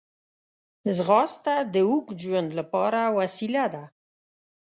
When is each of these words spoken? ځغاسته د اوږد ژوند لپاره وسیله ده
ځغاسته 0.95 1.55
د 1.73 1.75
اوږد 1.87 2.17
ژوند 2.25 2.49
لپاره 2.59 3.01
وسیله 3.17 3.65
ده 3.73 3.83